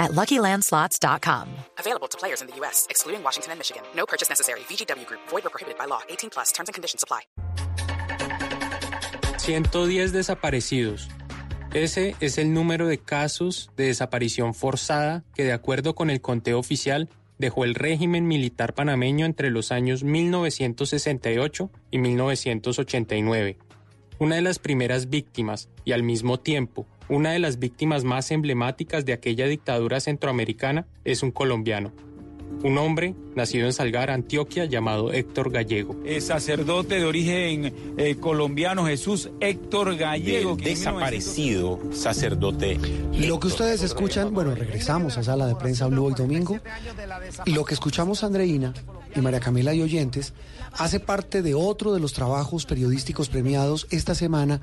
at 0.00 0.10
LuckyLandSlots.com. 0.12 1.46
Available 1.78 2.08
to 2.08 2.18
players 2.18 2.40
in 2.40 2.48
the 2.48 2.56
U.S., 2.56 2.86
excluding 2.90 3.22
Washington 3.22 3.52
and 3.52 3.60
Michigan. 3.60 3.82
No 3.94 4.06
purchase 4.06 4.28
necessary. 4.28 4.60
VGW 4.60 5.06
Group. 5.06 5.20
Void 5.28 5.46
or 5.46 5.50
prohibited 5.50 5.78
by 5.78 5.84
law. 5.86 6.00
18 6.08 6.30
plus. 6.30 6.50
Terms 6.50 6.68
and 6.68 6.74
conditions 6.74 7.04
apply. 7.04 7.28
110 9.46 10.12
desaparecidos. 10.12 11.08
Ese 11.72 12.16
es 12.18 12.38
el 12.38 12.52
número 12.52 12.88
de 12.88 12.98
casos 12.98 13.70
de 13.76 13.84
desaparición 13.84 14.54
forzada 14.54 15.22
que, 15.34 15.44
de 15.44 15.52
acuerdo 15.52 15.94
con 15.94 16.10
el 16.10 16.20
conteo 16.20 16.58
oficial, 16.58 17.08
dejó 17.38 17.64
el 17.64 17.76
régimen 17.76 18.26
militar 18.26 18.74
panameño 18.74 19.24
entre 19.24 19.50
los 19.50 19.70
años 19.70 20.02
1968 20.02 21.70
y 21.92 21.98
1989. 21.98 23.58
Una 24.18 24.34
de 24.34 24.42
las 24.42 24.58
primeras 24.58 25.08
víctimas, 25.08 25.68
y 25.84 25.92
al 25.92 26.02
mismo 26.02 26.40
tiempo 26.40 26.86
una 27.10 27.32
de 27.32 27.40
las 27.40 27.58
víctimas 27.58 28.04
más 28.04 28.30
emblemáticas 28.30 29.04
de 29.04 29.12
aquella 29.12 29.46
dictadura 29.46 30.00
centroamericana, 30.00 30.86
es 31.04 31.22
un 31.22 31.32
colombiano, 31.32 31.92
un 32.62 32.78
hombre 32.78 33.14
nacido 33.34 33.66
en 33.66 33.72
Salgar, 33.72 34.10
Antioquia, 34.10 34.64
llamado 34.64 35.12
Héctor 35.12 35.50
Gallego. 35.50 35.96
El 36.04 36.22
sacerdote 36.22 36.96
de 36.96 37.04
origen 37.04 37.74
eh, 37.96 38.16
colombiano 38.16 38.86
Jesús 38.86 39.30
Héctor 39.40 39.96
Gallego. 39.96 40.56
Desaparecido 40.56 41.80
sacerdote. 41.92 42.78
Lo 43.14 43.40
que 43.40 43.48
ustedes 43.48 43.82
escuchan, 43.82 44.32
bueno, 44.32 44.54
regresamos 44.54 45.18
a 45.18 45.22
Sala 45.22 45.46
de 45.46 45.56
Prensa 45.56 45.86
Blue 45.86 46.06
hoy 46.06 46.14
domingo. 46.14 46.58
Lo 47.46 47.64
que 47.64 47.74
escuchamos 47.74 48.22
Andreina 48.22 48.72
y 49.14 49.20
María 49.20 49.40
Camila 49.40 49.74
y 49.74 49.82
oyentes 49.82 50.32
hace 50.72 51.00
parte 51.00 51.42
de 51.42 51.54
otro 51.54 51.92
de 51.92 52.00
los 52.00 52.12
trabajos 52.12 52.66
periodísticos 52.66 53.28
premiados 53.28 53.86
esta 53.90 54.14
semana 54.14 54.60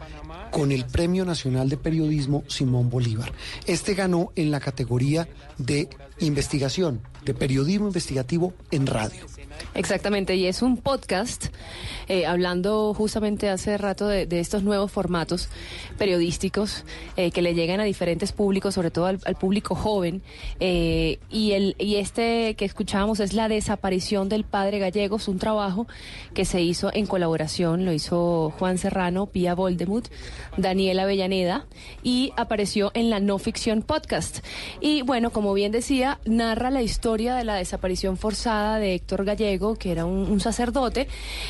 con 0.52 0.72
el 0.72 0.86
Premio 0.86 1.26
Nacional 1.26 1.70
de 1.70 1.78
Periodismo 1.78 2.44
Simón 2.48 2.90
Bolívar. 2.90 3.32
Este 3.66 3.94
ganó 3.94 4.32
en 4.36 4.52
la 4.52 4.60
categoría 4.60 5.28
de 5.58 5.90
investigación, 6.20 7.02
de 7.26 7.34
periodismo 7.34 7.88
investigativo 7.88 8.54
en 8.72 8.88
radio. 8.88 9.26
Exactamente, 9.74 10.36
y 10.36 10.48
es 10.48 10.62
un 10.62 10.78
podcast 10.78 11.48
eh, 12.08 12.26
hablando 12.26 12.94
justamente 12.94 13.50
hace 13.50 13.78
rato 13.78 14.08
de, 14.08 14.28
estos 14.40 14.64
nuevos 14.64 14.92
formatos 14.92 15.50
periodísticos 15.98 16.86
eh, 17.16 17.32
que 17.32 17.42
le 17.42 17.54
llegan 17.54 17.80
a 17.80 17.84
diferentes 17.84 18.32
públicos, 18.32 18.76
sobre 18.76 18.92
todo 18.92 19.06
al, 19.06 19.36
público 19.40 19.76
joven. 19.76 20.22
Eh, 20.60 21.20
y, 21.30 21.52
el, 21.52 21.76
y 21.80 21.96
este 21.96 22.56
que 22.56 22.66
escuchábamos 22.66 23.20
es 23.20 23.34
La 23.34 23.50
desaparición 23.50 24.30
del 24.30 24.44
padre 24.44 24.80
Gallegos, 24.80 25.28
un 25.28 25.38
trabajo 25.38 25.88
que 26.34 26.46
se 26.46 26.62
hizo 26.62 26.92
en 26.94 27.06
colaboración, 27.06 27.86
lo 27.86 27.94
hizo 27.94 28.54
Juan 28.58 28.78
Serrano, 28.78 29.28
Pía 29.28 29.54
Voldemut, 29.54 30.08
Daniela 30.58 31.04
Avellaneda 31.04 31.68
y 32.04 32.32
apareció 32.38 32.92
en 32.94 33.10
la 33.10 33.20
No 33.20 33.38
Ficción 33.38 33.82
Podcast. 33.82 34.46
Y 34.82 35.02
bueno, 35.02 35.32
como 35.32 35.54
bien 35.54 35.72
decía, 35.72 36.20
narra 36.26 36.72
la 36.72 36.82
historia 36.82 37.36
de 37.36 37.44
la 37.44 37.56
desaparición 37.56 38.18
forzada 38.18 38.80
de 38.80 38.96
Héctor 38.96 39.26
Gallego, 39.48 39.76
que 39.76 39.92
era 39.92 40.06
un, 40.06 40.30
un 40.30 40.40
sacerdote, 40.40 41.08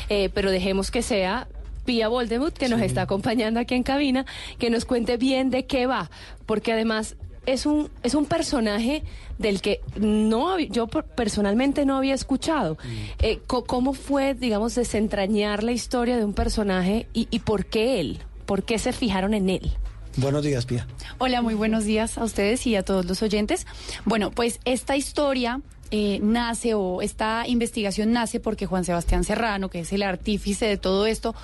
eh, 0.08 0.30
pero 0.32 0.50
dejemos 0.50 0.90
que 0.90 1.02
sea 1.02 1.48
Pía 1.84 2.08
Voldemut, 2.08 2.54
que 2.54 2.68
nos 2.68 2.80
está 2.80 3.02
acompañando 3.02 3.60
aquí 3.60 3.74
en 3.74 3.82
cabina, 3.82 4.26
que 4.58 4.70
nos 4.70 4.84
cuente 4.84 5.16
bien 5.16 5.50
de 5.50 5.66
qué 5.66 5.86
va, 5.86 6.10
porque 6.46 6.72
además 6.72 7.16
es 7.46 7.64
un, 7.64 7.90
es 8.02 8.14
un 8.14 8.26
personaje 8.26 9.02
del 9.38 9.62
que 9.62 9.80
no 9.98 10.58
yo 10.58 10.86
personalmente 10.86 11.86
no 11.86 11.96
había 11.96 12.14
escuchado. 12.14 12.76
Eh, 13.20 13.40
¿Cómo 13.46 13.94
fue, 13.94 14.34
digamos, 14.34 14.74
desentrañar 14.74 15.64
la 15.64 15.72
historia 15.72 16.18
de 16.18 16.24
un 16.24 16.34
personaje 16.34 17.06
y, 17.14 17.26
y 17.30 17.38
por 17.40 17.64
qué 17.66 18.00
él? 18.00 18.18
¿Por 18.44 18.64
qué 18.64 18.78
se 18.78 18.92
fijaron 18.92 19.32
en 19.32 19.48
él? 19.48 19.72
Buenos 20.16 20.42
días, 20.42 20.66
Pía. 20.66 20.86
Hola, 21.18 21.42
muy 21.42 21.54
buenos 21.54 21.84
días 21.84 22.18
a 22.18 22.24
ustedes 22.24 22.66
y 22.66 22.74
a 22.74 22.82
todos 22.82 23.06
los 23.06 23.22
oyentes. 23.22 23.66
Bueno, 24.04 24.30
pues 24.30 24.58
esta 24.64 24.96
historia 24.96 25.62
eh, 25.90 26.18
nace 26.22 26.74
o 26.74 27.02
esta 27.02 27.46
investigación 27.46 28.12
nace 28.12 28.40
porque 28.40 28.66
Juan 28.66 28.84
Sebastián 28.84 29.24
Serrano, 29.24 29.70
que 29.70 29.80
es 29.80 29.92
el 29.92 30.02
artífice 30.02 30.66
de 30.66 30.76
todo 30.76 31.06
esto, 31.06 31.34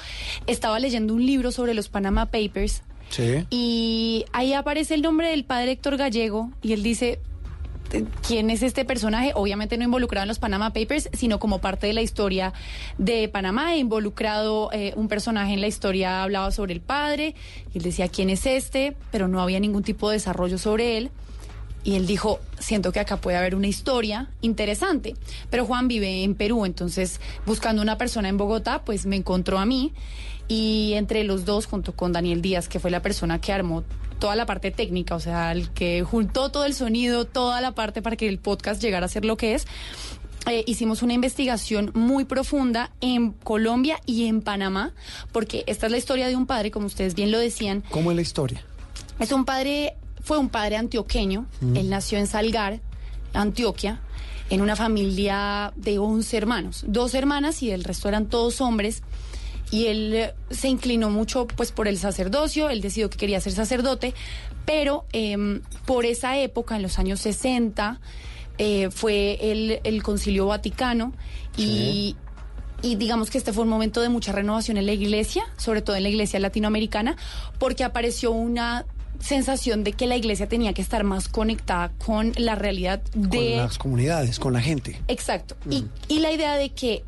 estaba 0.46 0.78
leyendo 0.78 1.14
un 1.14 1.24
libro 1.24 1.52
sobre 1.52 1.74
los 1.74 1.88
Panama 1.88 2.26
Papers. 2.26 2.82
Sí. 3.10 3.46
Y 3.50 4.24
ahí 4.32 4.54
aparece 4.54 4.94
el 4.94 5.02
nombre 5.02 5.28
del 5.28 5.44
padre 5.44 5.72
Héctor 5.72 5.96
Gallego 5.96 6.50
y 6.62 6.72
él 6.72 6.82
dice, 6.82 7.20
quién 8.26 8.50
es 8.50 8.62
este 8.62 8.84
personaje, 8.84 9.32
obviamente 9.34 9.76
no 9.76 9.84
involucrado 9.84 10.24
en 10.24 10.28
los 10.28 10.38
Panama 10.38 10.72
Papers, 10.72 11.08
sino 11.12 11.38
como 11.38 11.60
parte 11.60 11.86
de 11.86 11.92
la 11.92 12.02
historia 12.02 12.52
de 12.98 13.28
Panamá, 13.28 13.76
involucrado 13.76 14.70
eh, 14.72 14.92
un 14.96 15.08
personaje 15.08 15.52
en 15.52 15.60
la 15.60 15.66
historia 15.66 16.22
hablaba 16.22 16.50
sobre 16.50 16.72
el 16.72 16.80
padre, 16.80 17.34
y 17.72 17.78
él 17.78 17.84
decía 17.84 18.08
quién 18.08 18.30
es 18.30 18.46
este, 18.46 18.96
pero 19.10 19.28
no 19.28 19.40
había 19.40 19.60
ningún 19.60 19.82
tipo 19.82 20.08
de 20.10 20.16
desarrollo 20.16 20.58
sobre 20.58 20.96
él. 20.98 21.10
Y 21.84 21.96
él 21.96 22.06
dijo, 22.06 22.40
siento 22.58 22.92
que 22.92 23.00
acá 23.00 23.18
puede 23.18 23.36
haber 23.36 23.54
una 23.54 23.66
historia 23.66 24.30
interesante. 24.40 25.14
Pero 25.50 25.66
Juan 25.66 25.86
vive 25.86 26.24
en 26.24 26.34
Perú, 26.34 26.64
entonces 26.64 27.20
buscando 27.46 27.82
una 27.82 27.98
persona 27.98 28.28
en 28.28 28.38
Bogotá, 28.38 28.84
pues 28.84 29.04
me 29.06 29.16
encontró 29.16 29.58
a 29.58 29.66
mí. 29.66 29.92
Y 30.48 30.94
entre 30.94 31.24
los 31.24 31.44
dos, 31.44 31.66
junto 31.66 31.94
con 31.94 32.12
Daniel 32.12 32.42
Díaz, 32.42 32.68
que 32.68 32.80
fue 32.80 32.90
la 32.90 33.02
persona 33.02 33.40
que 33.40 33.52
armó 33.52 33.84
toda 34.18 34.36
la 34.36 34.46
parte 34.46 34.70
técnica, 34.70 35.14
o 35.14 35.20
sea, 35.20 35.52
el 35.52 35.70
que 35.70 36.02
juntó 36.02 36.50
todo 36.50 36.64
el 36.64 36.74
sonido, 36.74 37.26
toda 37.26 37.60
la 37.60 37.72
parte 37.72 38.00
para 38.00 38.16
que 38.16 38.28
el 38.28 38.38
podcast 38.38 38.82
llegara 38.82 39.06
a 39.06 39.08
ser 39.08 39.24
lo 39.24 39.36
que 39.36 39.54
es. 39.54 39.66
Eh, 40.46 40.62
hicimos 40.66 41.02
una 41.02 41.14
investigación 41.14 41.90
muy 41.94 42.24
profunda 42.24 42.90
en 43.00 43.32
Colombia 43.32 43.98
y 44.04 44.26
en 44.26 44.42
Panamá, 44.42 44.92
porque 45.32 45.64
esta 45.66 45.86
es 45.86 45.92
la 45.92 45.98
historia 45.98 46.28
de 46.28 46.36
un 46.36 46.46
padre, 46.46 46.70
como 46.70 46.86
ustedes 46.86 47.14
bien 47.14 47.30
lo 47.30 47.38
decían. 47.38 47.82
¿Cómo 47.90 48.10
es 48.10 48.16
la 48.16 48.22
historia? 48.22 48.62
Es 49.18 49.32
un 49.32 49.46
padre, 49.46 49.96
fue 50.24 50.38
un 50.38 50.48
padre 50.48 50.76
antioqueño, 50.76 51.46
mm. 51.60 51.76
él 51.76 51.90
nació 51.90 52.18
en 52.18 52.26
Salgar, 52.26 52.80
Antioquia, 53.34 54.00
en 54.50 54.62
una 54.62 54.74
familia 54.74 55.72
de 55.76 55.98
11 55.98 56.36
hermanos, 56.36 56.84
dos 56.88 57.14
hermanas 57.14 57.62
y 57.62 57.70
el 57.70 57.84
resto 57.84 58.08
eran 58.08 58.26
todos 58.28 58.60
hombres. 58.60 59.02
Y 59.70 59.86
él 59.86 60.14
eh, 60.14 60.34
se 60.50 60.68
inclinó 60.68 61.10
mucho 61.10 61.46
pues 61.46 61.72
por 61.72 61.88
el 61.88 61.98
sacerdocio, 61.98 62.70
él 62.70 62.80
decidió 62.80 63.10
que 63.10 63.18
quería 63.18 63.40
ser 63.40 63.52
sacerdote, 63.52 64.14
pero 64.64 65.04
eh, 65.12 65.60
por 65.84 66.04
esa 66.04 66.38
época, 66.38 66.76
en 66.76 66.82
los 66.82 66.98
años 66.98 67.20
60, 67.20 68.00
eh, 68.58 68.88
fue 68.90 69.38
el, 69.40 69.80
el, 69.84 70.02
Concilio 70.02 70.46
Vaticano. 70.46 71.12
Y 71.56 72.16
digamos 72.96 73.30
que 73.30 73.38
este 73.38 73.54
fue 73.54 73.64
un 73.64 73.70
momento 73.70 74.02
de 74.02 74.10
mucha 74.10 74.32
renovación 74.32 74.76
en 74.76 74.84
la 74.84 74.92
iglesia, 74.92 75.44
sobre 75.56 75.80
todo 75.80 75.96
en 75.96 76.02
la 76.02 76.10
iglesia 76.10 76.38
latinoamericana, 76.38 77.16
porque 77.58 77.82
apareció 77.82 78.30
una 78.30 78.84
sensación 79.20 79.84
de 79.84 79.92
que 79.92 80.06
la 80.06 80.16
iglesia 80.16 80.48
tenía 80.48 80.72
que 80.72 80.82
estar 80.82 81.04
más 81.04 81.28
conectada 81.28 81.92
con 82.04 82.32
la 82.36 82.54
realidad 82.54 83.02
de... 83.14 83.50
Con 83.50 83.56
las 83.56 83.78
comunidades, 83.78 84.38
con 84.38 84.52
la 84.52 84.60
gente. 84.60 85.00
Exacto. 85.08 85.56
Mm. 85.64 85.72
Y, 85.72 85.88
y 86.08 86.18
la 86.20 86.32
idea 86.32 86.54
de 86.56 86.70
que 86.70 87.04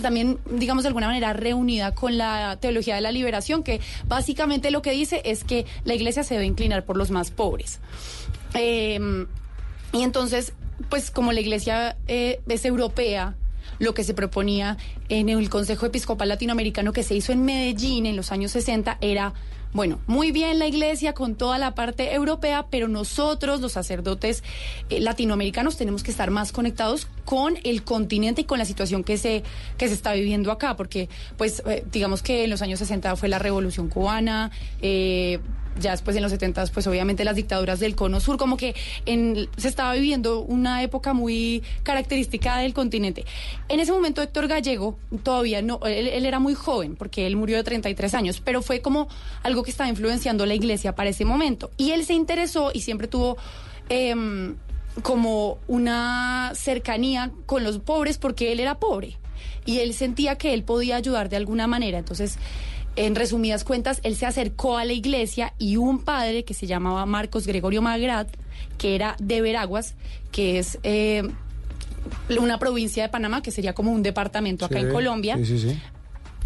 también, 0.00 0.38
digamos, 0.50 0.82
de 0.82 0.88
alguna 0.88 1.06
manera 1.06 1.32
reunida 1.32 1.94
con 1.94 2.18
la 2.18 2.58
teología 2.60 2.96
de 2.96 3.00
la 3.00 3.12
liberación, 3.12 3.62
que 3.62 3.80
básicamente 4.08 4.70
lo 4.70 4.82
que 4.82 4.90
dice 4.90 5.22
es 5.24 5.44
que 5.44 5.66
la 5.84 5.94
iglesia 5.94 6.24
se 6.24 6.34
debe 6.34 6.46
inclinar 6.46 6.84
por 6.84 6.96
los 6.96 7.10
más 7.10 7.30
pobres. 7.30 7.78
Eh, 8.54 8.98
y 9.92 10.02
entonces, 10.02 10.52
pues 10.88 11.10
como 11.10 11.32
la 11.32 11.40
iglesia 11.40 11.96
eh, 12.08 12.40
es 12.48 12.64
europea, 12.64 13.36
lo 13.78 13.94
que 13.94 14.04
se 14.04 14.14
proponía 14.14 14.76
en 15.08 15.28
el 15.28 15.48
Consejo 15.50 15.86
Episcopal 15.86 16.28
Latinoamericano 16.28 16.92
que 16.92 17.02
se 17.02 17.14
hizo 17.14 17.32
en 17.32 17.44
Medellín 17.44 18.06
en 18.06 18.16
los 18.16 18.30
años 18.30 18.52
60 18.52 18.98
era 19.00 19.34
bueno, 19.72 20.00
muy 20.06 20.32
bien 20.32 20.58
la 20.58 20.66
iglesia 20.66 21.14
con 21.14 21.34
toda 21.34 21.58
la 21.58 21.74
parte 21.74 22.14
europea, 22.14 22.66
pero 22.70 22.88
nosotros, 22.88 23.60
los 23.60 23.72
sacerdotes 23.72 24.44
eh, 24.90 25.00
latinoamericanos, 25.00 25.76
tenemos 25.76 26.02
que 26.02 26.10
estar 26.10 26.30
más 26.30 26.52
conectados 26.52 27.08
con 27.24 27.54
el 27.64 27.82
continente 27.82 28.42
y 28.42 28.44
con 28.44 28.58
la 28.58 28.66
situación 28.66 29.02
que 29.02 29.16
se, 29.16 29.42
que 29.78 29.88
se 29.88 29.94
está 29.94 30.12
viviendo 30.12 30.52
acá, 30.52 30.76
porque, 30.76 31.08
pues, 31.38 31.62
eh, 31.66 31.84
digamos 31.90 32.22
que 32.22 32.44
en 32.44 32.50
los 32.50 32.60
años 32.60 32.80
60 32.80 33.16
fue 33.16 33.28
la 33.28 33.38
revolución 33.38 33.88
cubana, 33.88 34.50
eh, 34.82 35.38
ya 35.80 35.92
después 35.92 36.16
en 36.16 36.22
los 36.22 36.32
70 36.32 36.66
pues 36.72 36.86
obviamente 36.86 37.24
las 37.24 37.36
dictaduras 37.36 37.80
del 37.80 37.94
cono 37.94 38.20
sur, 38.20 38.36
como 38.36 38.56
que 38.56 38.74
se 39.04 39.68
estaba 39.68 39.94
viviendo 39.94 40.40
una 40.40 40.82
época 40.82 41.12
muy 41.12 41.62
característica 41.82 42.58
del 42.58 42.74
continente. 42.74 43.24
En 43.68 43.80
ese 43.80 43.92
momento 43.92 44.22
Héctor 44.22 44.48
Gallego 44.48 44.98
todavía 45.22 45.62
no, 45.62 45.80
él, 45.84 46.26
era 46.26 46.38
muy 46.38 46.54
joven 46.54 46.96
porque 46.96 47.26
él 47.26 47.36
murió 47.36 47.56
de 47.56 47.64
33 47.64 48.14
años, 48.14 48.40
pero 48.44 48.62
fue 48.62 48.80
como 48.80 49.08
algo 49.42 49.62
que 49.62 49.70
estaba 49.70 49.88
influenciando 49.88 50.46
la 50.46 50.54
iglesia 50.54 50.94
para 50.94 51.10
ese 51.10 51.24
momento. 51.24 51.70
Y 51.76 51.92
él 51.92 52.04
se 52.04 52.14
interesó 52.14 52.70
y 52.72 52.80
siempre 52.80 53.08
tuvo... 53.08 53.36
Eh, 53.88 54.14
como 55.00 55.58
una 55.68 56.52
cercanía 56.54 57.30
con 57.46 57.64
los 57.64 57.78
pobres 57.78 58.18
porque 58.18 58.52
él 58.52 58.60
era 58.60 58.78
pobre. 58.78 59.16
y 59.64 59.78
él 59.78 59.94
sentía 59.94 60.36
que 60.36 60.54
él 60.54 60.64
podía 60.64 60.96
ayudar 60.96 61.28
de 61.28 61.36
alguna 61.36 61.66
manera. 61.66 61.98
Entonces, 61.98 62.36
en 62.96 63.14
resumidas 63.14 63.64
cuentas, 63.64 64.00
él 64.02 64.16
se 64.16 64.26
acercó 64.26 64.76
a 64.78 64.84
la 64.84 64.92
iglesia 64.92 65.54
y 65.58 65.76
un 65.76 66.00
padre 66.00 66.44
que 66.44 66.54
se 66.54 66.66
llamaba 66.66 67.06
Marcos 67.06 67.46
Gregorio 67.46 67.80
Magrat, 67.82 68.28
que 68.78 68.94
era 68.94 69.16
de 69.18 69.40
Veraguas, 69.40 69.94
que 70.30 70.58
es 70.58 70.78
eh, 70.82 71.22
una 72.38 72.58
provincia 72.58 73.02
de 73.04 73.08
Panamá, 73.08 73.42
que 73.42 73.50
sería 73.50 73.72
como 73.74 73.92
un 73.92 74.02
departamento 74.02 74.64
acá 74.66 74.78
Sí, 74.80 74.84
en 74.86 74.92
Colombia, 74.92 75.36
Sí, 75.38 75.46
sí, 75.46 75.58
sí. 75.58 75.78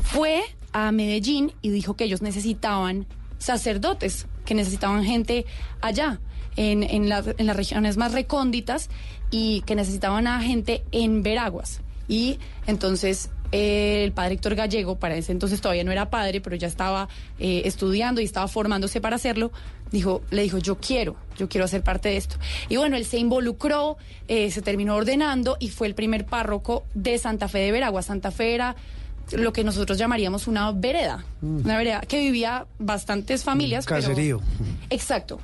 fue 0.03 0.43
a 0.73 0.93
Medellín 0.93 1.53
y 1.63 1.71
dijo 1.71 1.95
que 1.97 2.05
ellos 2.05 2.23
necesitaban 2.23 3.07
sacerdotes, 3.39 4.27
que 4.45 4.55
necesitaban 4.55 5.05
gente 5.05 5.47
allá, 5.81 6.21
en, 6.57 6.83
en, 6.83 7.09
la- 7.09 7.25
en 7.39 7.47
las 7.47 7.57
regiones 7.57 7.97
más 7.97 8.13
recónditas, 8.13 8.89
y 9.31 9.63
que 9.63 9.75
necesitaban 9.75 10.27
a 10.27 10.41
gente 10.41 10.85
en 10.93 11.23
Veraguas. 11.23 11.81
Y 12.09 12.39
entonces 12.67 13.31
eh, 13.57 14.05
el 14.05 14.13
padre 14.13 14.35
Héctor 14.35 14.55
Gallego, 14.55 14.99
para 14.99 15.17
ese 15.17 15.33
entonces 15.33 15.63
todavía 15.63 15.83
no 15.83 15.91
era 15.91 16.11
padre, 16.11 16.43
pero 16.43 16.57
ya 16.57 16.69
estaba 16.69 17.09
eh, 17.39 17.63
estudiando 17.65 18.21
y 18.21 18.25
estaba 18.25 18.49
formándose 18.49 19.01
para 19.01 19.17
hacerlo, 19.17 19.51
dijo, 19.91 20.21
le 20.31 20.43
dijo, 20.43 20.59
yo 20.59 20.77
quiero, 20.77 21.17
yo 21.39 21.49
quiero 21.49 21.65
hacer 21.65 21.83
parte 21.83 22.11
de 22.11 22.19
esto. 22.19 22.37
Y 22.69 22.77
bueno, 22.77 22.97
él 22.97 23.07
se 23.07 23.17
involucró, 23.17 23.97
eh, 24.29 24.51
se 24.51 24.61
terminó 24.61 24.95
ordenando 24.95 25.57
y 25.59 25.71
fue 25.71 25.87
el 25.87 25.95
primer 25.95 26.27
párroco 26.27 26.85
de 26.93 27.17
Santa 27.17 27.49
Fe 27.49 27.61
de 27.61 27.73
Veraguas. 27.73 28.05
Santa 28.05 28.31
Fe 28.31 28.55
era 28.55 28.77
lo 29.33 29.55
que 29.55 29.65
nosotros 29.65 29.97
llamaríamos 29.97 30.49
una 30.49 30.71
vereda, 30.73 31.25
una 31.41 31.79
vereda 31.79 32.03
que 32.03 32.21
vivía 32.21 32.67
bastantes 32.79 33.43
familias. 33.43 33.87
Caserío. 33.87 34.43
Exacto. 34.91 35.41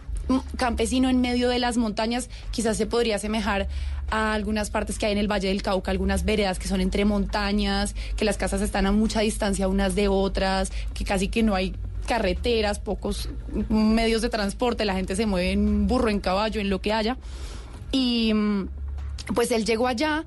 Campesino 0.57 1.11
en 1.11 1.21
medio 1.21 1.49
de 1.49 1.59
las 1.59 1.77
montañas, 1.77 2.31
quizás 2.51 2.77
se 2.77 2.87
podría 2.87 3.17
asemejar 3.17 3.69
a 4.11 4.35
algunas 4.35 4.71
partes 4.71 4.99
que 4.99 5.07
hay 5.07 5.13
en 5.13 5.19
el 5.19 5.31
Valle 5.31 5.49
del 5.49 5.63
Cauca, 5.63 5.91
algunas 5.91 6.25
veredas 6.25 6.59
que 6.59 6.69
son 6.69 6.81
entre 6.81 7.05
montañas, 7.05 7.95
que 8.17 8.25
las 8.25 8.37
casas 8.37 8.61
están 8.61 8.87
a 8.87 8.93
mucha 8.93 9.21
distancia 9.21 9.69
unas 9.69 9.95
de 9.95 10.09
otras, 10.09 10.71
que 10.95 11.05
casi 11.05 11.29
que 11.29 11.43
no 11.43 11.55
hay 11.55 11.75
carreteras, 12.07 12.79
pocos 12.79 13.29
medios 13.69 14.23
de 14.23 14.29
transporte, 14.29 14.85
la 14.85 14.95
gente 14.95 15.17
se 15.17 15.27
mueve 15.27 15.53
en 15.53 15.87
burro, 15.87 16.11
en 16.11 16.21
caballo, 16.21 16.61
en 16.61 16.69
lo 16.69 16.81
que 16.81 16.93
haya. 16.93 17.17
Y 17.91 18.33
pues 19.35 19.51
él 19.51 19.65
llegó 19.65 19.87
allá 19.87 20.25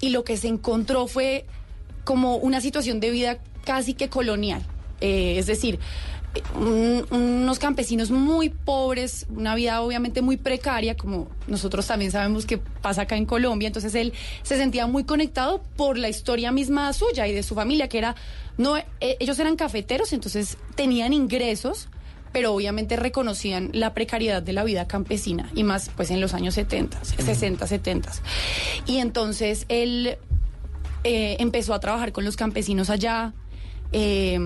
y 0.00 0.10
lo 0.10 0.24
que 0.24 0.36
se 0.36 0.48
encontró 0.48 1.06
fue 1.06 1.46
como 2.04 2.36
una 2.36 2.60
situación 2.60 3.00
de 3.00 3.10
vida 3.10 3.38
casi 3.64 3.94
que 3.94 4.08
colonial. 4.08 4.66
Eh, 5.02 5.36
es 5.38 5.46
decir, 5.46 5.78
un- 6.56 7.04
unos 7.10 7.58
campesinos 7.58 8.10
muy 8.10 8.48
pobres, 8.48 9.26
una 9.28 9.54
vida 9.54 9.82
obviamente 9.82 10.22
muy 10.22 10.36
precaria, 10.38 10.96
como 10.96 11.28
nosotros 11.46 11.86
también 11.86 12.10
sabemos 12.10 12.46
que 12.46 12.56
pasa 12.58 13.02
acá 13.02 13.16
en 13.16 13.26
Colombia. 13.26 13.66
Entonces 13.66 13.94
él 13.94 14.12
se 14.42 14.56
sentía 14.56 14.86
muy 14.86 15.04
conectado 15.04 15.62
por 15.76 15.98
la 15.98 16.08
historia 16.08 16.50
misma 16.52 16.90
suya 16.94 17.26
y 17.28 17.32
de 17.34 17.42
su 17.42 17.54
familia, 17.54 17.88
que 17.88 17.98
era, 17.98 18.14
no, 18.56 18.78
eh, 18.78 18.86
ellos 19.20 19.38
eran 19.40 19.56
cafeteros, 19.56 20.12
entonces 20.14 20.56
tenían 20.74 21.12
ingresos 21.12 21.88
pero 22.32 22.54
obviamente 22.54 22.96
reconocían 22.96 23.68
la 23.74 23.92
precariedad 23.92 24.42
de 24.42 24.54
la 24.54 24.64
vida 24.64 24.88
campesina 24.88 25.50
y 25.54 25.64
más 25.64 25.90
pues 25.94 26.10
en 26.10 26.18
los 26.22 26.32
años 26.32 26.54
70, 26.54 27.04
60, 27.04 27.66
70. 27.66 28.10
Y 28.86 28.96
entonces 29.00 29.66
él 29.68 30.16
eh, 31.04 31.36
empezó 31.40 31.74
a 31.74 31.80
trabajar 31.80 32.12
con 32.12 32.24
los 32.24 32.36
campesinos 32.36 32.88
allá. 32.88 33.34
eh, 33.92 34.38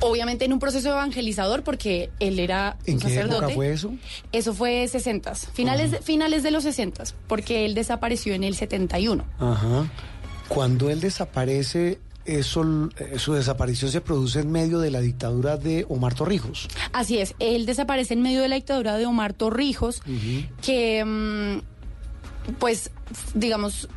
Obviamente 0.00 0.44
en 0.46 0.52
un 0.52 0.58
proceso 0.58 0.88
evangelizador 0.90 1.62
porque 1.62 2.10
él 2.20 2.38
era 2.38 2.76
¿En 2.86 2.94
un 2.94 3.00
qué 3.00 3.08
sacerdote. 3.08 3.36
época 3.36 3.54
fue 3.54 3.72
eso? 3.72 3.92
Eso 4.32 4.54
fue 4.54 4.88
60, 4.88 5.34
finales, 5.34 5.90
de- 5.90 5.98
finales 6.00 6.42
de 6.42 6.50
los 6.50 6.62
60, 6.64 7.04
porque 7.26 7.64
él 7.66 7.74
desapareció 7.74 8.32
en 8.34 8.44
el 8.44 8.54
71. 8.56 9.24
Ajá. 9.38 9.90
Cuando 10.48 10.88
él 10.90 11.00
desaparece, 11.00 12.00
eso, 12.24 12.64
su 13.18 13.32
desaparición 13.34 13.90
se 13.90 14.00
produce 14.00 14.40
en 14.40 14.50
medio 14.50 14.78
de 14.78 14.90
la 14.90 15.00
dictadura 15.00 15.56
de 15.56 15.84
Omar 15.88 16.14
Torrijos. 16.14 16.68
Así 16.92 17.18
es, 17.18 17.34
él 17.38 17.66
desaparece 17.66 18.14
en 18.14 18.22
medio 18.22 18.40
de 18.42 18.48
la 18.48 18.56
dictadura 18.56 18.96
de 18.96 19.06
Omar 19.06 19.32
Torrijos, 19.34 20.02
que, 20.62 21.04
mm, 21.04 22.54
pues, 22.58 22.90
digamos, 23.34 23.88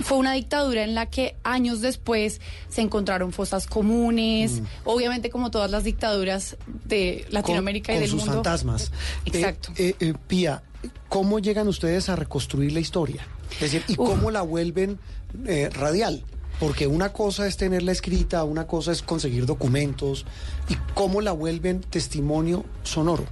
fue 0.00 0.18
una 0.18 0.32
dictadura 0.32 0.82
en 0.84 0.94
la 0.94 1.06
que 1.06 1.36
años 1.42 1.80
después 1.80 2.40
se 2.68 2.80
encontraron 2.82 3.32
fosas 3.32 3.66
comunes, 3.66 4.62
obviamente 4.84 5.30
como 5.30 5.50
todas 5.50 5.70
las 5.70 5.84
dictaduras 5.84 6.56
de 6.84 7.26
Latinoamérica 7.30 7.92
con, 7.92 7.94
y 7.94 7.96
con 7.96 8.00
del 8.02 8.10
sus 8.10 8.20
mundo. 8.20 8.34
fantasmas. 8.34 8.92
Exacto. 9.24 9.72
Eh, 9.76 9.94
eh, 10.00 10.08
eh, 10.08 10.14
Pía, 10.26 10.62
¿cómo 11.08 11.38
llegan 11.38 11.68
ustedes 11.68 12.08
a 12.08 12.16
reconstruir 12.16 12.72
la 12.72 12.80
historia? 12.80 13.26
Es 13.52 13.72
decir, 13.72 13.84
¿y 13.88 13.92
Uf. 13.92 14.10
cómo 14.10 14.30
la 14.30 14.42
vuelven 14.42 14.98
eh, 15.46 15.70
radial? 15.72 16.24
Porque 16.58 16.86
una 16.86 17.12
cosa 17.12 17.46
es 17.46 17.56
tenerla 17.58 17.92
escrita, 17.92 18.42
una 18.44 18.66
cosa 18.66 18.92
es 18.92 19.02
conseguir 19.02 19.44
documentos, 19.44 20.24
y 20.68 20.74
cómo 20.94 21.20
la 21.20 21.32
vuelven 21.32 21.80
testimonio 21.80 22.64
sonoro. 22.82 23.24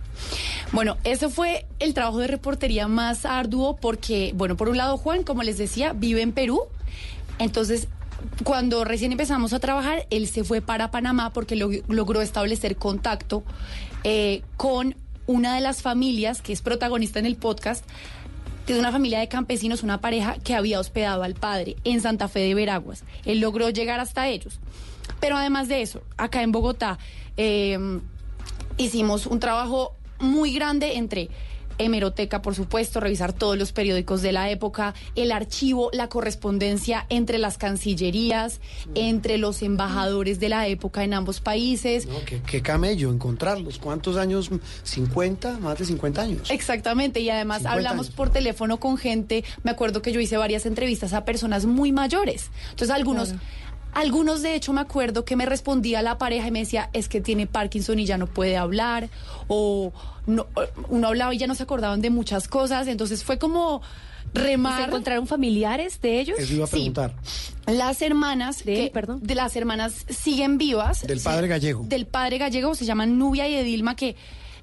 Bueno, 0.73 0.99
eso 1.05 1.31
fue 1.31 1.67
el 1.79 1.95
trabajo 1.95 2.19
de 2.19 2.27
reportería 2.27 2.87
más 2.87 3.25
arduo 3.25 3.77
porque, 3.77 4.33
bueno, 4.37 4.57
por 4.57 4.69
un 4.69 4.77
lado 4.77 4.99
Juan, 4.99 5.23
como 5.23 5.43
les 5.43 5.57
decía, 5.57 5.93
vive 5.95 6.21
en 6.21 6.33
Perú. 6.33 6.61
Entonces, 7.39 7.89
cuando 8.43 8.85
recién 8.85 9.13
empezamos 9.13 9.53
a 9.53 9.59
trabajar, 9.59 10.07
él 10.11 10.29
se 10.29 10.45
fue 10.45 10.61
para 10.61 10.91
Panamá 10.91 11.33
porque 11.33 11.57
lo- 11.57 11.71
logró 11.89 12.21
establecer 12.23 12.77
contacto 12.77 13.43
eh, 14.03 14.43
con 14.57 14.97
una 15.27 15.55
de 15.55 15.63
las 15.63 15.81
familias 15.81 16.43
que 16.43 16.53
es 16.53 16.61
protagonista 16.61 17.19
en 17.19 17.27
el 17.27 17.37
podcast, 17.37 17.85
es 18.73 18.79
una 18.79 18.93
familia 18.93 19.21
de 19.21 19.29
campesinos, 19.29 19.83
una 19.83 20.01
pareja 20.01 20.37
que 20.43 20.55
había 20.55 20.81
hospedado 20.81 21.23
al 21.23 21.35
padre 21.35 21.77
en 21.85 22.01
Santa 22.01 22.29
Fe 22.29 22.41
de 22.41 22.55
Veraguas. 22.55 23.05
Él 23.25 23.41
logró 23.41 23.69
llegar 23.71 24.01
hasta 24.01 24.29
ellos. 24.29 24.59
Pero 25.21 25.37
además 25.37 25.69
de 25.69 25.83
eso, 25.83 26.03
acá 26.17 26.43
en 26.43 26.53
Bogotá, 26.53 26.99
eh, 27.37 27.79
hicimos 28.77 29.27
un 29.27 29.41
trabajo 29.41 29.95
muy 30.19 30.53
grande 30.55 30.97
entre 30.97 31.29
hemeroteca, 31.79 32.43
por 32.43 32.55
supuesto, 32.55 33.01
revisar 33.01 33.33
todos 33.33 33.57
los 33.59 33.73
periódicos 33.73 34.23
de 34.23 34.33
la 34.33 34.51
época, 34.51 34.95
el 35.15 35.33
archivo, 35.33 35.91
la 35.93 36.09
correspondencia 36.09 37.07
entre 37.09 37.39
las 37.39 37.59
cancillerías, 37.59 38.61
entre 38.95 39.39
los 39.39 39.63
embajadores 39.63 40.41
de 40.41 40.49
la 40.49 40.67
época 40.67 41.05
en 41.05 41.15
ambos 41.15 41.41
países. 41.41 42.07
¿no? 42.07 42.25
¿Qué, 42.25 42.41
qué 42.43 42.63
camello 42.63 43.11
encontrarlos. 43.11 43.79
¿Cuántos 43.79 44.17
años? 44.17 44.51
¿50? 44.51 45.59
Más 45.59 45.79
de 45.79 45.85
50 45.85 46.23
años. 46.23 46.51
Exactamente, 46.51 47.21
y 47.21 47.31
además 47.31 47.59
50 47.59 47.73
hablamos 47.73 48.07
años. 48.07 48.17
por 48.17 48.31
teléfono 48.31 48.79
con 48.79 48.97
gente, 48.97 49.45
me 49.63 49.71
acuerdo 49.71 50.03
que 50.03 50.13
yo 50.13 50.21
hice 50.21 50.37
varias 50.37 50.67
entrevistas 50.67 51.13
a 51.13 51.25
personas 51.25 51.67
muy 51.67 51.93
mayores. 51.93 52.51
Entonces 52.71 52.91
algunos, 52.91 53.35
algunos 53.95 54.43
de 54.43 54.55
hecho 54.55 54.73
me 54.73 54.81
acuerdo 54.81 55.25
que 55.25 55.37
me 55.37 55.47
respondía 55.47 56.03
la 56.03 56.19
pareja 56.19 56.49
y 56.49 56.51
me 56.51 56.61
decía, 56.61 56.91
es 56.93 57.09
que 57.09 57.21
tiene 57.21 57.47
Parkinson 57.47 57.99
y 57.99 58.07
ya 58.07 58.19
no 58.19 58.27
puede 58.27 58.57
hablar, 58.57 59.09
o 59.49 59.93
no, 60.27 60.47
uno 60.89 61.09
hablaba 61.09 61.35
y 61.35 61.39
ya 61.39 61.47
no 61.47 61.55
se 61.55 61.63
acordaban 61.63 62.01
de 62.01 62.11
muchas 62.11 62.49
cosas, 62.49 62.87
entonces 62.89 63.25
fue 63.25 63.39
como 63.39 63.81
¿Y 64.35 64.39
¿Se 64.39 64.45
remar. 64.45 64.89
encontraron 64.89 65.29
familiares 65.29 66.01
de 66.01 66.19
ellos? 66.19 66.39
Eso 66.41 66.55
iba 66.55 66.65
a 66.65 66.67
Sí. 66.67 66.73
preguntar. 66.73 67.15
Las 67.67 68.03
hermanas, 68.03 68.65
De 68.65 68.75
él, 68.75 68.85
que- 68.87 68.91
perdón. 68.91 69.21
de 69.23 69.35
las 69.37 69.55
hermanas 69.55 70.05
siguen 70.09 70.59
vivas. 70.59 71.03
Del 71.07 71.21
Sí, 71.21 71.25
padre 71.25 71.47
gallego. 71.47 71.85
Del 71.87 72.07
padre 72.07 72.39
gallego, 72.39 72.75
se 72.75 72.85
llaman 72.85 73.17
Nubia 73.17 73.47
y 73.49 73.55
Edilma, 73.55 73.95
que 73.95 74.17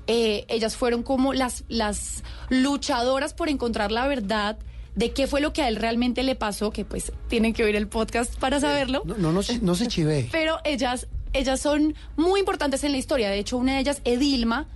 eh, 0.07 0.45
ellas 0.49 0.75
fueron 0.75 1.03
como 1.03 1.31
las, 1.33 1.63
las 1.69 2.23
luchadoras 2.49 3.33
por 3.33 3.47
encontrar 3.49 3.91
la 3.93 4.07
verdad 4.07 4.57
de 4.95 5.11
qué 5.11 5.27
fue 5.27 5.41
lo 5.41 5.53
que 5.53 5.61
a 5.61 5.67
él 5.67 5.75
realmente 5.77 6.23
le 6.23 6.35
pasó, 6.35 6.71
que 6.71 6.83
pues 6.85 7.11
tienen 7.29 7.53
que 7.53 7.63
oír 7.63 7.75
el 7.75 7.87
podcast 7.87 8.35
para 8.37 8.59
saberlo. 8.59 9.03
No, 9.05 9.15
no, 9.17 9.31
no, 9.31 9.43
se- 9.43 9.59
no 9.59 9.75
se 9.75 9.87
chivee. 9.87 10.27
Pero 10.31 10.57
ellas, 10.65 11.07
ellas 11.33 11.59
son 11.61 11.95
muy 12.17 12.39
importantes 12.41 12.83
en 12.83 12.91
la 12.91 12.97
historia. 12.97 13.29
De 13.29 13.39
hecho, 13.39 13.57
una 13.57 13.75
de 13.75 13.79
ellas, 13.79 14.01
Edilma, 14.03 14.67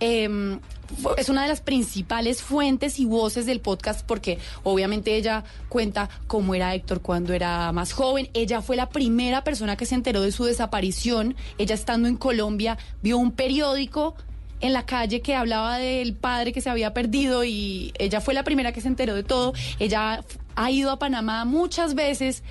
eh, 0.00 0.58
fue- 1.00 1.14
es 1.16 1.28
una 1.30 1.42
de 1.42 1.48
las 1.48 1.60
principales 1.62 2.42
fuentes 2.42 2.98
y 2.98 3.04
voces 3.06 3.46
del 3.46 3.60
podcast 3.60 4.04
porque 4.04 4.38
obviamente 4.62 5.16
ella 5.16 5.44
cuenta 5.70 6.10
cómo 6.26 6.54
era 6.54 6.74
Héctor 6.74 7.00
cuando 7.00 7.32
era 7.32 7.72
más 7.72 7.92
joven. 7.92 8.28
Ella 8.34 8.60
fue 8.62 8.76
la 8.76 8.90
primera 8.90 9.42
persona 9.44 9.76
que 9.76 9.86
se 9.86 9.94
enteró 9.94 10.20
de 10.20 10.32
su 10.32 10.44
desaparición. 10.44 11.34
Ella 11.56 11.74
estando 11.74 12.08
en 12.08 12.16
Colombia 12.16 12.76
vio 13.02 13.16
un 13.16 13.32
periódico 13.32 14.16
en 14.62 14.72
la 14.72 14.86
calle 14.86 15.20
que 15.20 15.34
hablaba 15.34 15.76
del 15.76 16.14
padre 16.14 16.52
que 16.52 16.60
se 16.62 16.70
había 16.70 16.94
perdido 16.94 17.44
y 17.44 17.92
ella 17.98 18.20
fue 18.22 18.32
la 18.32 18.44
primera 18.44 18.72
que 18.72 18.80
se 18.80 18.88
enteró 18.88 19.14
de 19.14 19.22
todo. 19.24 19.52
Ella 19.78 20.24
ha 20.54 20.70
ido 20.70 20.90
a 20.90 20.98
Panamá 20.98 21.44
muchas 21.44 21.94
veces 21.94 22.42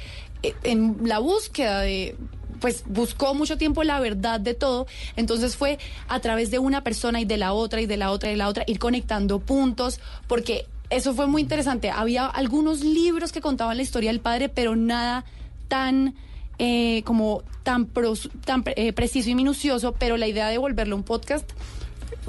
eh, 0.44 0.54
en 0.64 0.98
la 1.04 1.18
búsqueda 1.20 1.80
de 1.82 2.16
pues 2.60 2.84
buscó 2.86 3.34
mucho 3.34 3.58
tiempo 3.58 3.84
la 3.84 4.00
verdad 4.00 4.40
de 4.40 4.54
todo, 4.54 4.86
entonces 5.16 5.56
fue 5.56 5.80
a 6.08 6.20
través 6.20 6.52
de 6.52 6.60
una 6.60 6.84
persona 6.84 7.20
y 7.20 7.26
de 7.26 7.38
la 7.38 7.54
otra 7.54 7.82
y 7.82 7.88
de 7.88 7.98
la 7.98 8.12
otra 8.12 8.30
y 8.30 8.34
de 8.34 8.38
la 8.38 8.48
otra 8.50 8.64
ir 8.68 8.78
conectando 8.78 9.40
puntos 9.40 10.00
porque 10.28 10.68
eso 10.92 11.16
fue 11.16 11.26
muy 11.26 11.42
interesante. 11.42 11.90
Había 11.90 12.28
algunos 12.28 12.84
libros 12.84 13.32
que 13.32 13.42
contaban 13.42 13.78
la 13.78 13.84
historia 13.84 14.12
del 14.12 14.20
padre, 14.20 14.48
pero 14.50 14.76
nada 14.76 15.26
tan 15.70 16.14
eh, 16.60 17.02
como 17.04 17.42
tan, 17.64 17.88
pros- 17.88 18.30
tan 18.46 18.64
eh, 18.76 18.94
preciso 18.94 19.30
y 19.32 19.36
minucioso, 19.36 19.94
pero 19.98 20.18
la 20.18 20.28
idea 20.28 20.48
de 20.50 20.58
volverlo 20.60 20.96
un 20.96 21.04
podcast 21.04 21.50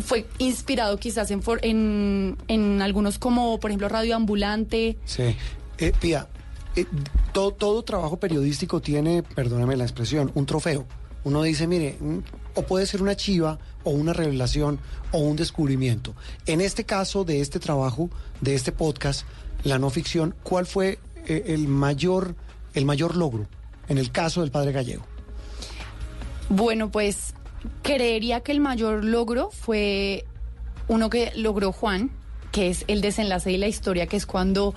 fue 0.00 0.26
inspirado 0.38 0.96
quizás 0.98 1.30
en, 1.30 1.42
for- 1.42 1.60
en, 1.62 2.36
en 2.48 2.80
algunos 2.82 3.18
como, 3.18 3.58
por 3.60 3.70
ejemplo, 3.70 3.88
Radio 3.88 4.16
Ambulante. 4.16 4.96
Sí. 5.04 5.36
Eh, 5.78 5.92
Pía, 6.00 6.28
eh, 6.76 6.86
todo, 7.32 7.52
todo 7.52 7.82
trabajo 7.82 8.18
periodístico 8.18 8.80
tiene, 8.80 9.22
perdóname 9.22 9.76
la 9.76 9.84
expresión, 9.84 10.30
un 10.34 10.46
trofeo. 10.46 10.86
Uno 11.24 11.42
dice, 11.42 11.66
mire, 11.66 11.96
mm, 12.00 12.18
o 12.54 12.62
puede 12.62 12.86
ser 12.86 13.02
una 13.02 13.16
chiva, 13.16 13.58
o 13.84 13.90
una 13.90 14.12
revelación, 14.12 14.78
o 15.12 15.18
un 15.18 15.36
descubrimiento. 15.36 16.14
En 16.46 16.60
este 16.60 16.84
caso 16.84 17.24
de 17.24 17.40
este 17.40 17.58
trabajo, 17.60 18.10
de 18.40 18.54
este 18.54 18.72
podcast, 18.72 19.24
la 19.64 19.78
no 19.78 19.90
ficción, 19.90 20.34
¿cuál 20.42 20.66
fue 20.66 20.98
eh, 21.26 21.44
el 21.48 21.68
mayor, 21.68 22.34
el 22.74 22.84
mayor 22.84 23.16
logro 23.16 23.46
en 23.88 23.98
el 23.98 24.10
caso 24.10 24.40
del 24.40 24.50
padre 24.50 24.72
gallego? 24.72 25.04
Bueno, 26.48 26.90
pues 26.90 27.34
creería 27.82 28.40
que 28.40 28.52
el 28.52 28.60
mayor 28.60 29.04
logro 29.04 29.50
fue 29.50 30.24
uno 30.88 31.10
que 31.10 31.32
logró 31.36 31.72
Juan, 31.72 32.10
que 32.50 32.68
es 32.68 32.84
el 32.88 33.00
desenlace 33.00 33.50
de 33.50 33.58
la 33.58 33.68
historia, 33.68 34.06
que 34.06 34.16
es 34.16 34.26
cuando... 34.26 34.74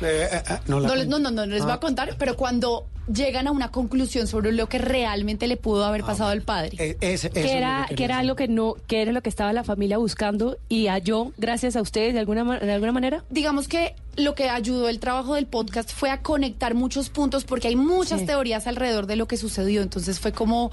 Eh, 0.00 0.28
eh, 0.30 0.42
eh, 0.48 0.58
no, 0.66 0.80
la 0.80 0.88
No, 0.88 1.04
no, 1.04 1.18
no, 1.18 1.30
no, 1.30 1.46
les 1.46 1.62
voy 1.62 1.72
Ah, 1.72 1.74
a 1.74 1.80
contar, 1.80 2.16
pero 2.18 2.36
cuando 2.36 2.86
llegan 3.12 3.46
a 3.46 3.50
una 3.52 3.70
conclusión 3.70 4.26
sobre 4.26 4.52
lo 4.52 4.68
que 4.68 4.78
realmente 4.78 5.46
le 5.46 5.56
pudo 5.56 5.84
haber 5.84 6.02
pasado 6.02 6.30
al 6.30 6.42
padre. 6.42 6.76
eh, 6.78 6.96
ese- 7.00 7.28
eso 7.28 7.28
es 7.28 7.34
lo 7.34 7.40
que 7.42 7.52
era, 7.56 7.84
quería 7.88 7.96
que 7.96 8.04
era 8.04 8.34
que 8.36 8.48
no, 8.48 8.74
que 8.86 9.02
era 9.02 9.12
lo 9.12 9.22
que 9.22 9.28
estaba 9.28 9.52
la 9.52 9.64
familia 9.64 9.98
buscando 9.98 10.58
y 10.68 10.86
halló 10.88 11.32
gracias 11.36 11.76
a 11.76 11.80
ustedes 11.82 12.14
de 12.14 12.20
alguna 12.20 12.58
de 12.58 12.72
alguna 12.72 12.92
manera. 12.92 13.24
digamos 13.30 13.68
que 13.68 13.94
lo 14.16 14.34
que 14.34 14.48
ayudó 14.48 14.88
el 14.88 14.98
trabajo 14.98 15.34
del 15.34 15.46
podcast 15.46 15.92
fue 15.92 16.10
a 16.10 16.22
conectar 16.22 16.74
muchos 16.74 17.10
puntos 17.10 17.44
porque 17.44 17.68
hay 17.68 17.76
muchas 17.76 18.20
Sí. 18.20 18.26
teorías 18.26 18.66
alrededor 18.66 19.06
de 19.06 19.16
lo 19.16 19.26
que 19.28 19.36
sucedió. 19.36 19.82
Entonces 19.82 20.20
fue 20.20 20.32
como 20.32 20.70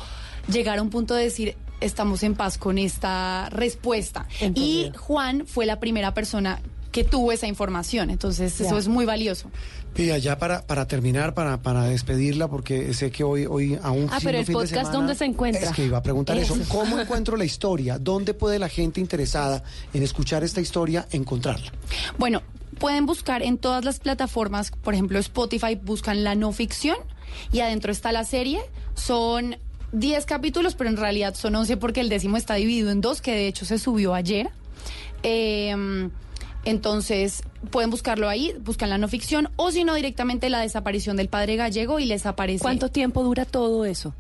llegar 0.52 0.80
a 0.80 0.82
un 0.82 0.90
punto 0.90 1.14
de 1.14 1.24
decir, 1.24 1.56
estamos 1.82 2.24
en 2.24 2.36
paz 2.36 2.58
con 2.58 2.78
esta 2.78 3.50
respuesta. 3.50 4.26
Y. 4.56 4.92
Juan 4.98 5.46
fue 5.46 5.66
la 5.66 5.80
primera 5.82 6.14
persona 6.14 6.62
que 6.94 7.04
tuvo 7.04 7.32
esa 7.32 7.48
información. 7.48 8.12
Entonces 8.12 8.62
eso 8.62 8.78
es 8.78 8.88
muy 8.88 9.04
valioso. 9.04 9.50
Pía, 9.94 10.18
ya 10.20 10.38
para, 10.38 10.66
para 10.66 10.88
terminar, 10.88 11.34
para, 11.34 11.62
para 11.62 11.86
despedirla, 11.86 12.48
porque 12.48 12.94
sé 12.94 13.12
que 13.12 13.24
hoy, 13.24 13.46
hoy 13.48 13.78
aún 13.84 14.08
Ah, 14.12 14.20
pero 14.24 14.38
el 14.38 14.46
fin 14.46 14.54
de 14.54 14.62
podcast, 14.62 14.74
semana, 14.74 14.98
¿dónde 14.98 15.16
se 15.16 15.26
encuentra? 15.26 15.70
Es 15.70 15.76
que 15.76 15.86
iba 15.86 15.98
a 15.98 16.04
preguntar 16.04 16.38
eso. 16.38 16.56
Eso. 16.56 16.64
¿Cómo 16.70 17.00
encuentro 17.02 17.36
la 17.36 17.46
historia? 17.46 17.98
¿Dónde 17.98 18.34
puede 18.34 18.60
la 18.60 18.70
gente 18.70 19.02
interesada 19.02 19.64
en 19.94 20.04
escuchar 20.04 20.44
esta 20.44 20.62
historia 20.62 21.08
encontrarla? 21.12 21.72
Bueno, 22.18 22.44
pueden 22.78 23.08
buscar 23.08 23.42
en 23.42 23.58
todas 23.58 23.84
las 23.84 24.00
plataformas, 24.00 24.72
por 24.72 24.94
ejemplo 24.94 25.18
Spotify, 25.18 25.76
buscan 25.76 26.24
la 26.24 26.36
no 26.36 26.52
ficción 26.52 26.98
y 27.52 27.62
adentro 27.62 27.92
está 27.92 28.12
la 28.12 28.24
serie. 28.24 28.62
Son 28.94 29.58
10 29.94 30.26
capítulos, 30.26 30.76
pero 30.76 30.92
en 30.92 30.98
realidad 30.98 31.34
son 31.34 31.56
11 31.56 31.78
porque 31.78 32.02
el 32.02 32.10
décimo 32.10 32.38
está 32.38 32.54
dividido 32.54 32.92
en 32.92 33.02
dos, 33.02 33.20
que 33.22 33.32
de 33.32 33.48
hecho 33.48 33.66
se 33.66 33.80
subió 33.80 34.14
ayer. 34.14 34.52
Eh, 35.24 36.10
entonces, 36.66 37.44
pueden 37.72 37.90
buscarlo 37.90 38.30
ahí, 38.30 38.54
buscan 38.62 38.90
la 38.90 38.98
no 38.98 39.08
ficción, 39.08 39.50
o 39.58 39.72
si 39.72 39.84
no, 39.84 39.96
directamente 39.96 40.50
la 40.50 40.60
desaparición 40.62 41.18
del 41.18 41.28
padre 41.28 41.56
gallego 41.58 42.00
y 42.00 42.06
les 42.06 42.26
aparece. 42.26 42.62
¿Cuánto 42.62 42.90
tiempo 42.90 43.24
dura 43.24 43.46
todo 43.46 43.86
eso? 43.86 44.14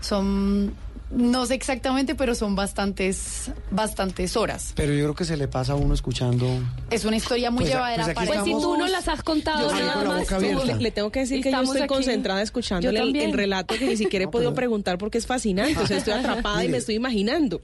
Son, 0.00 0.74
no 1.10 1.46
sé 1.46 1.54
exactamente, 1.54 2.14
pero 2.14 2.34
son 2.34 2.54
bastantes, 2.54 3.50
bastantes 3.70 4.36
horas. 4.36 4.72
Pero 4.76 4.92
yo 4.92 5.04
creo 5.04 5.14
que 5.14 5.24
se 5.24 5.36
le 5.36 5.48
pasa 5.48 5.72
a 5.72 5.76
uno 5.76 5.94
escuchando. 5.94 6.46
Es 6.90 7.04
una 7.04 7.16
historia 7.16 7.50
muy 7.50 7.60
Pues, 7.62 7.70
llevadera 7.72 8.04
pues 8.04 8.14
para 8.14 8.26
Pues 8.26 8.44
si 8.44 8.50
tú 8.52 8.76
no 8.76 8.86
las 8.86 9.08
has 9.08 9.22
contado 9.22 9.72
nada 9.72 9.94
con 9.94 10.06
más. 10.08 10.26
tú-. 10.26 10.78
Le, 10.78 10.90
tengo 10.90 11.10
que 11.10 11.20
decir 11.20 11.42
que 11.42 11.50
yo 11.50 11.62
estoy 11.62 11.78
aquí. 11.80 11.88
concentrada 11.88 12.42
escuchándole 12.42 12.98
Yo 12.98 13.04
el, 13.06 13.16
el 13.16 13.32
relato 13.32 13.74
que 13.76 13.86
ni 13.86 13.96
siquiera 13.96 14.26
he 14.26 14.28
podido 14.28 14.54
preguntar 14.54 14.98
porque 14.98 15.18
es 15.18 15.26
fascinante. 15.26 15.78
O 15.78 15.86
sea, 15.86 15.96
estoy 15.96 16.12
atrapada 16.18 16.62
y 16.64 16.68
me 16.68 16.76
estoy 16.76 16.96
imaginando. 16.96 17.56